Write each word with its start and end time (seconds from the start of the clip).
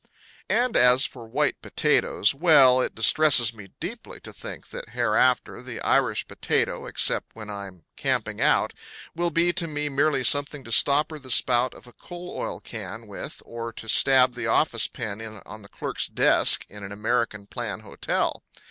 And 0.49 0.75
as 0.75 1.05
for 1.05 1.27
white 1.27 1.61
potatoes 1.61 2.33
well, 2.33 2.81
it 2.81 2.95
distresses 2.95 3.53
me 3.53 3.69
deeply 3.79 4.19
to 4.21 4.33
think 4.33 4.69
that 4.69 4.89
hereafter 4.93 5.61
the 5.61 5.79
Irish 5.81 6.27
potato, 6.27 6.87
except 6.87 7.35
when 7.35 7.51
I'm 7.51 7.83
camping 7.95 8.41
out, 8.41 8.73
will 9.15 9.29
be 9.29 9.53
to 9.53 9.67
me 9.67 9.89
merely 9.89 10.23
something 10.23 10.63
to 10.63 10.71
stopper 10.71 11.19
the 11.19 11.29
spout 11.29 11.75
of 11.75 11.85
a 11.85 11.93
coal 11.93 12.33
oil 12.35 12.59
can 12.61 13.05
with, 13.05 13.43
or 13.45 13.71
to 13.73 13.87
stab 13.87 14.33
the 14.33 14.47
office 14.47 14.87
pen 14.87 15.21
in 15.21 15.39
on 15.45 15.61
the 15.61 15.69
clerk's 15.69 16.07
desk 16.07 16.65
in 16.67 16.83
an 16.83 16.91
American 16.91 17.45
plan 17.45 17.81
hotel. 17.81 18.41